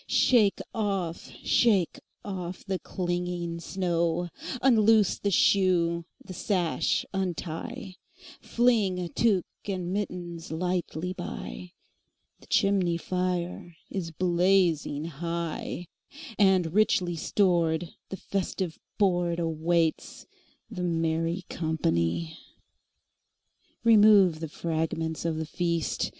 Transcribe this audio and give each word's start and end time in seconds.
Shake 0.07 0.57
off, 0.73 1.29
shake 1.43 1.99
off 2.25 2.65
the 2.65 2.79
clinging 2.79 3.59
snow; 3.59 4.29
Unloose 4.59 5.19
the 5.19 5.29
shoe, 5.29 6.05
the 6.25 6.33
sash 6.33 7.05
untie, 7.13 7.97
Fling 8.41 9.09
tuque 9.09 9.43
and 9.67 9.93
mittens 9.93 10.51
lightly 10.51 11.13
by; 11.13 11.73
The 12.39 12.47
chimney 12.47 12.97
fire 12.97 13.75
is 13.91 14.09
blazing 14.09 15.05
high, 15.05 15.85
And, 16.39 16.73
richly 16.73 17.15
stored, 17.15 17.91
the 18.09 18.17
festive 18.17 18.79
boardAwaits 18.99 20.25
the 20.67 20.83
merry 20.83 21.43
company. 21.47 22.39
Remove 23.83 24.39
the 24.39 24.49
fragments 24.49 25.25
of 25.25 25.37
the 25.37 25.45
feast! 25.45 26.09